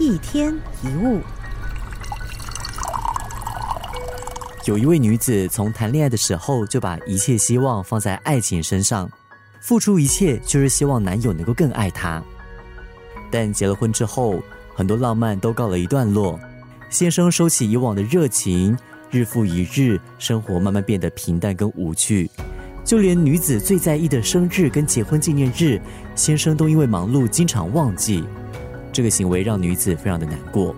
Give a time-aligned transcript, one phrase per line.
[0.00, 0.50] 一天
[0.82, 1.20] 一物，
[4.64, 9.06] 有一位女子从谈恋爱的时候就把一切希望放在爱情身上，
[9.60, 12.22] 付出一切就是希望男友能够更爱她。
[13.30, 14.42] 但结了婚之后，
[14.74, 16.40] 很多浪漫都告了一段落，
[16.88, 18.74] 先生收起以往的热情，
[19.10, 22.30] 日复一日，生活慢慢变得平淡跟无趣，
[22.86, 25.78] 就连女子最在意的生日跟结婚纪念日，
[26.14, 28.24] 先生都因为忙碌经常忘记。
[28.92, 30.74] 这个行为让女子非常的难过，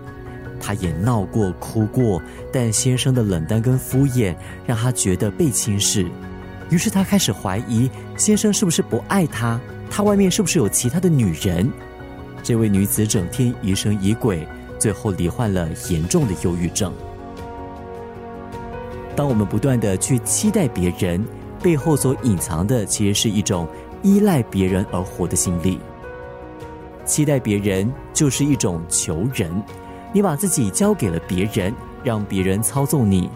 [0.60, 2.20] 她也闹过、哭过，
[2.52, 4.34] 但先生的冷淡跟敷衍
[4.66, 6.06] 让她觉得被轻视，
[6.70, 9.60] 于是她开始怀疑先生是不是不爱她，
[9.90, 11.70] 他外面是不是有其他的女人？
[12.42, 14.46] 这位女子整天疑神疑鬼，
[14.78, 16.92] 最后罹患了严重的忧郁症。
[19.14, 21.24] 当我们不断的去期待别人，
[21.62, 23.68] 背后所隐藏的其实是一种
[24.02, 25.78] 依赖别人而活的心理。
[27.12, 29.62] 期待别人就是一种求人，
[30.14, 31.70] 你把自己交给了别人，
[32.02, 33.28] 让别人操纵你。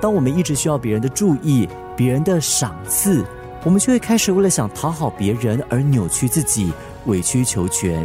[0.00, 3.24] 当我们一直需要别人的注意、别人的赏赐，
[3.62, 6.72] 我们就会开始为了想讨好别人而扭曲自己、
[7.06, 8.04] 委曲求全。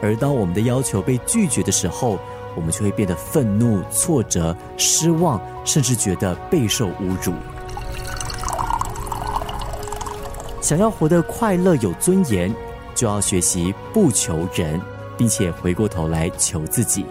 [0.00, 2.18] 而当我们的要求被拒绝的时候，
[2.54, 7.34] 我们就会变得愤怒、挫折、失望，甚至觉得备受侮辱。
[10.62, 12.50] 想要活得快乐、有尊严。
[12.96, 14.80] 就要学习不求人，
[15.16, 17.04] 并且回过头来求自己。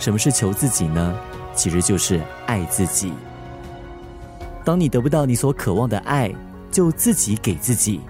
[0.00, 1.14] 什么是求自己呢？
[1.54, 3.12] 其实就是爱自己。
[4.64, 6.32] 当你得不到你所渴望的爱，
[6.70, 8.00] 就自己给自己，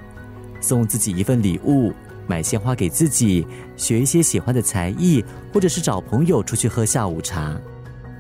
[0.61, 1.93] 送自己一份礼物，
[2.27, 7.57] 买鲜花给自己，学一些喜欢的才艺，或者是找朋友出去喝下午茶。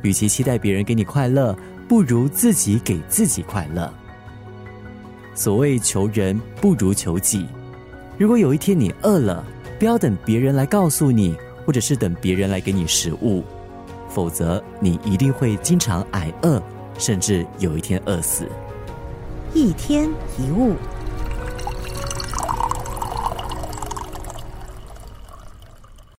[0.02, 1.56] 与其期待别人给你快乐，
[1.88, 3.92] 不如自己给自己快乐。
[5.34, 7.46] 所谓求人，不如求己。
[8.18, 9.44] 如果有一天你饿了，
[9.78, 13.44] 不要等别人来告诉你，或者是等别人来给你食物，
[14.08, 16.60] 否则你一定会经常挨饿，
[16.98, 18.48] 甚至有一天饿死。
[19.54, 20.74] 一天一物。